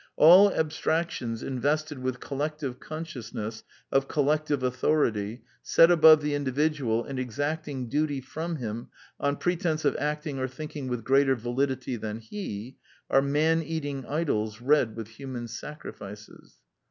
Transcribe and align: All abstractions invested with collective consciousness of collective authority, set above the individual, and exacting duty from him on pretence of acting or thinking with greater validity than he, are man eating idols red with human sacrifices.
All 0.15 0.51
abstractions 0.51 1.43
invested 1.43 1.99
with 1.99 2.19
collective 2.19 2.79
consciousness 2.79 3.61
of 3.91 4.07
collective 4.07 4.63
authority, 4.63 5.43
set 5.61 5.91
above 5.91 6.23
the 6.23 6.33
individual, 6.33 7.03
and 7.05 7.19
exacting 7.19 7.87
duty 7.87 8.19
from 8.19 8.55
him 8.55 8.87
on 9.19 9.35
pretence 9.35 9.85
of 9.85 9.95
acting 9.97 10.39
or 10.39 10.47
thinking 10.47 10.87
with 10.87 11.03
greater 11.03 11.35
validity 11.35 11.97
than 11.97 12.17
he, 12.19 12.77
are 13.11 13.21
man 13.21 13.61
eating 13.61 14.03
idols 14.07 14.59
red 14.59 14.95
with 14.95 15.07
human 15.07 15.47
sacrifices. 15.47 16.55